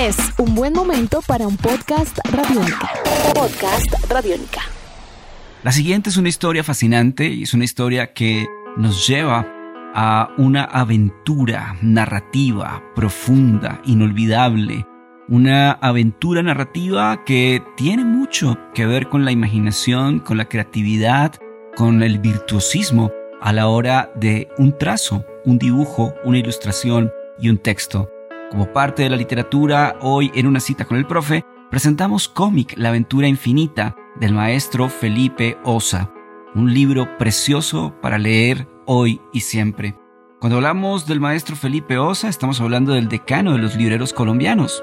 [0.00, 2.90] Es un buen momento para un podcast radiónica.
[3.34, 4.62] Podcast radiónica.
[5.62, 8.46] La siguiente es una historia fascinante y es una historia que
[8.78, 9.46] nos lleva
[9.94, 14.86] a una aventura narrativa profunda, inolvidable.
[15.28, 21.34] Una aventura narrativa que tiene mucho que ver con la imaginación, con la creatividad,
[21.76, 23.12] con el virtuosismo
[23.42, 28.10] a la hora de un trazo, un dibujo, una ilustración y un texto.
[28.50, 32.88] Como parte de la literatura, hoy en una cita con el profe, presentamos cómic La
[32.88, 36.10] aventura infinita del maestro Felipe Osa,
[36.56, 39.96] un libro precioso para leer hoy y siempre.
[40.40, 44.82] Cuando hablamos del maestro Felipe Osa, estamos hablando del decano de los libreros colombianos.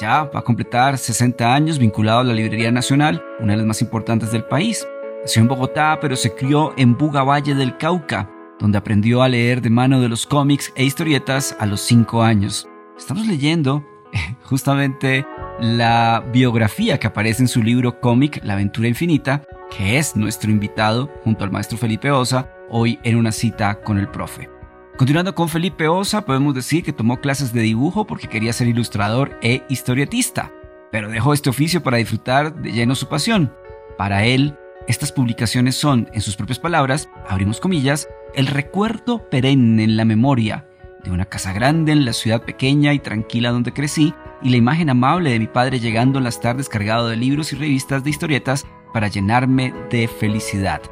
[0.00, 3.82] Ya va a completar 60 años vinculado a la Librería Nacional, una de las más
[3.82, 4.86] importantes del país.
[5.22, 9.60] Nació en Bogotá, pero se crió en Buga Valle del Cauca, donde aprendió a leer
[9.60, 12.68] de mano de los cómics e historietas a los 5 años.
[12.98, 13.86] Estamos leyendo
[14.42, 15.24] justamente
[15.60, 21.08] la biografía que aparece en su libro cómic La aventura infinita, que es nuestro invitado
[21.22, 24.50] junto al maestro Felipe Osa, hoy en una cita con el profe.
[24.96, 29.38] Continuando con Felipe Osa, podemos decir que tomó clases de dibujo porque quería ser ilustrador
[29.42, 30.52] e historietista,
[30.90, 33.54] pero dejó este oficio para disfrutar de lleno su pasión.
[33.96, 34.56] Para él,
[34.88, 40.67] estas publicaciones son, en sus propias palabras, abrimos comillas, el recuerdo perenne en la memoria
[41.08, 44.90] de una casa grande en la ciudad pequeña y tranquila donde crecí y la imagen
[44.90, 48.66] amable de mi padre llegando en las tardes cargado de libros y revistas de historietas
[48.92, 50.82] para llenarme de felicidad.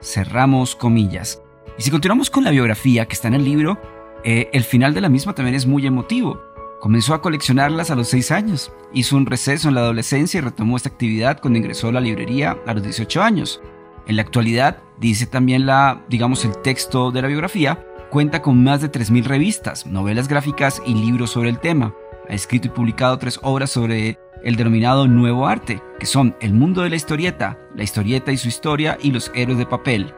[0.00, 1.42] Cerramos comillas.
[1.78, 3.80] Y si continuamos con la biografía que está en el libro,
[4.24, 6.40] eh, el final de la misma también es muy emotivo.
[6.80, 10.76] Comenzó a coleccionarlas a los 6 años, hizo un receso en la adolescencia y retomó
[10.76, 13.62] esta actividad cuando ingresó a la librería a los 18 años.
[14.06, 18.82] En la actualidad, dice también la, digamos, el texto de la biografía, cuenta con más
[18.82, 21.94] de 3.000 revistas, novelas gráficas y libros sobre el tema.
[22.28, 26.82] Ha escrito y publicado tres obras sobre el denominado nuevo arte, que son El mundo
[26.82, 30.12] de la historieta, La historieta y su historia y Los héroes de papel.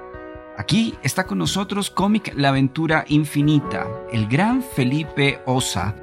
[0.58, 5.94] Aquí está con nosotros cómic La aventura infinita, el gran Felipe Osa,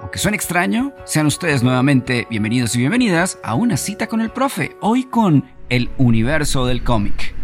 [0.00, 4.76] aunque suene extraño, sean ustedes nuevamente bienvenidos y bienvenidas a una cita con el profe,
[4.80, 7.35] hoy con el universo del cómic.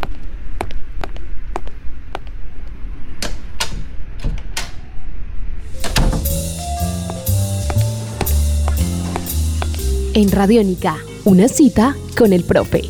[10.14, 12.82] En Radiónica, una cita con el profe.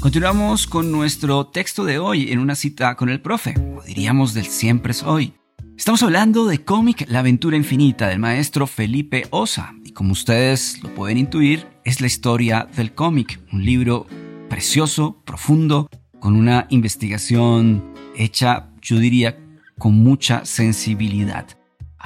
[0.00, 4.46] Continuamos con nuestro texto de hoy en una cita con el profe, o diríamos del
[4.46, 5.34] siempre es hoy.
[5.76, 10.94] Estamos hablando de cómic La aventura infinita del maestro Felipe Osa y como ustedes lo
[10.94, 14.06] pueden intuir, es la historia del cómic, un libro
[14.48, 19.38] precioso, profundo, con una investigación hecha, yo diría,
[19.78, 21.46] con mucha sensibilidad.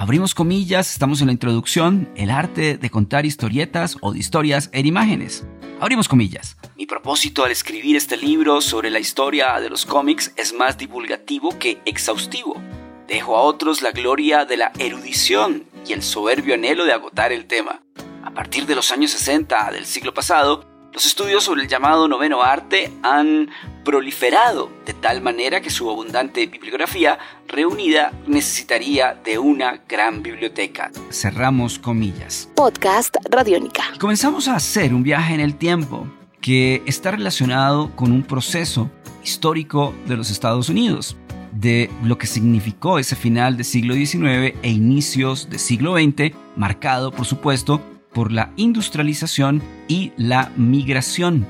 [0.01, 4.87] Abrimos comillas, estamos en la introducción, el arte de contar historietas o de historias en
[4.87, 5.45] imágenes.
[5.81, 6.57] Abrimos comillas.
[6.77, 11.59] Mi propósito al escribir este libro sobre la historia de los cómics es más divulgativo
[11.59, 12.63] que exhaustivo
[13.09, 17.47] Dejo a otros la gloria de la erudición y el soberbio anhelo de agotar el
[17.47, 17.83] tema.
[18.23, 22.43] A partir de los años 60 del siglo pasado, los estudios sobre el llamado noveno
[22.43, 23.51] arte han
[23.85, 30.91] proliferado de tal manera que su abundante bibliografía reunida necesitaría de una gran biblioteca.
[31.11, 32.49] Cerramos comillas.
[32.55, 33.85] Podcast Radiónica.
[33.99, 36.07] comenzamos a hacer un viaje en el tiempo
[36.41, 38.91] que está relacionado con un proceso
[39.23, 41.17] histórico de los Estados Unidos
[41.53, 47.11] de lo que significó ese final del siglo XIX e inicios del siglo XX, marcado
[47.11, 47.81] por supuesto
[48.19, 51.47] por la industrialización y la migración.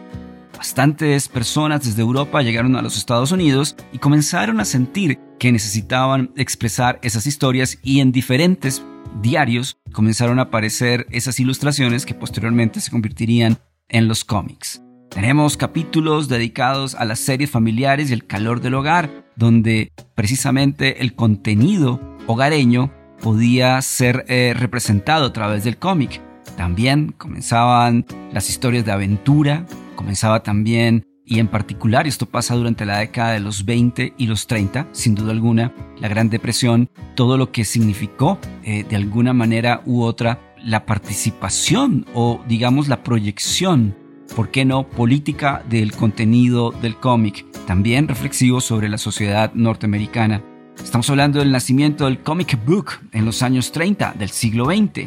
[0.54, 6.30] Bastantes personas desde Europa llegaron a los Estados Unidos y comenzaron a sentir que necesitaban
[6.36, 8.84] expresar esas historias y en diferentes
[9.22, 13.56] diarios comenzaron a aparecer esas ilustraciones que posteriormente se convertirían
[13.88, 14.82] en los cómics.
[15.08, 21.14] Tenemos capítulos dedicados a las series familiares y el calor del hogar, donde precisamente el
[21.14, 22.92] contenido hogareño
[23.22, 26.27] podía ser eh, representado a través del cómic.
[26.56, 29.66] También comenzaban las historias de aventura,
[29.96, 34.46] comenzaba también, y en particular esto pasa durante la década de los 20 y los
[34.46, 39.82] 30, sin duda alguna, la Gran Depresión, todo lo que significó eh, de alguna manera
[39.84, 43.94] u otra la participación o digamos la proyección
[44.34, 50.42] ¿por qué no?, política del contenido del cómic, también reflexivo sobre la sociedad norteamericana.
[50.82, 55.06] Estamos hablando del nacimiento del comic book en los años 30 del siglo XX.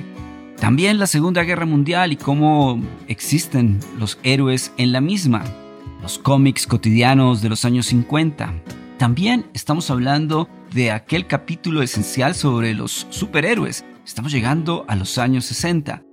[0.61, 5.43] También la Segunda Guerra Mundial y cómo existen los héroes en la misma.
[6.03, 8.53] Los cómics cotidianos de los años 50.
[8.99, 13.83] También estamos hablando de aquel capítulo esencial sobre los superhéroes.
[14.05, 16.03] Estamos llegando a los años 60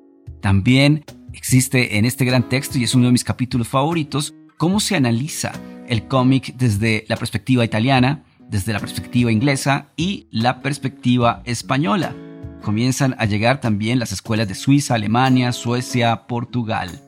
[0.40, 1.04] También
[1.34, 5.52] existe en este gran texto, y es uno de mis capítulos favoritos, cómo se analiza
[5.88, 12.14] el cómic desde la perspectiva italiana, desde la perspectiva inglesa y la perspectiva española.
[12.62, 17.00] Comienzan a llegar también las escuelas de Suiza, Alemania, Suecia, Portugal.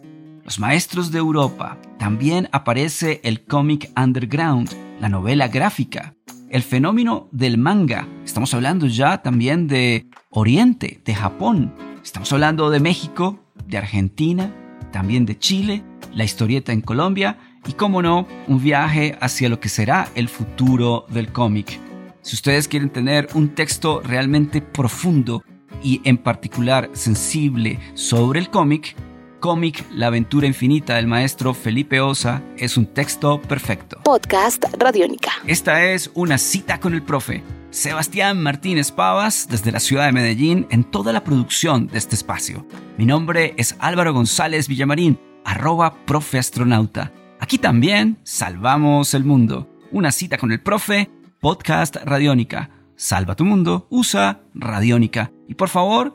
[0.45, 1.79] Los maestros de Europa.
[1.99, 4.71] También aparece el cómic underground,
[5.01, 6.15] la novela gráfica,
[6.49, 8.09] el fenómeno del manga.
[8.25, 11.75] Estamos hablando ya también de Oriente, de Japón.
[12.03, 14.55] Estamos hablando de México, de Argentina,
[14.93, 19.69] también de Chile, la historieta en Colombia y, como no, un viaje hacia lo que
[19.69, 21.79] será el futuro del cómic.
[22.23, 25.43] Si ustedes quieren tener un texto realmente profundo
[25.83, 28.95] y en particular sensible sobre el cómic,
[29.41, 34.01] cómic La aventura infinita del maestro Felipe Osa es un texto perfecto.
[34.05, 35.31] Podcast Radiónica.
[35.47, 37.43] Esta es una cita con el profe.
[37.71, 42.67] Sebastián Martínez Pavas desde la ciudad de Medellín en toda la producción de este espacio.
[42.99, 47.15] Mi nombre es Álvaro González Villamarín, arroba profe astronauta.
[47.39, 49.71] Aquí también salvamos el mundo.
[49.91, 51.09] Una cita con el profe,
[51.41, 52.71] podcast Radiónica.
[52.97, 55.33] Salva tu mundo, usa Radiónica.
[55.49, 56.15] Y por favor,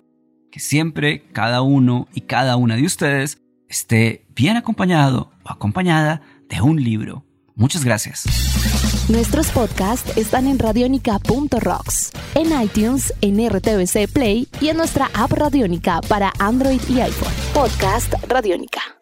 [0.51, 6.61] que siempre cada uno y cada una de ustedes esté bien acompañado o acompañada de
[6.61, 7.25] un libro.
[7.55, 8.25] Muchas gracias.
[9.09, 16.01] Nuestros podcasts están en radionica.rocks, en iTunes, en RTVC Play y en nuestra app Radionica
[16.07, 17.33] para Android y iPhone.
[17.53, 18.94] Podcast Radionica.